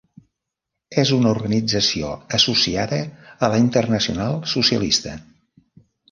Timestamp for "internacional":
3.65-4.39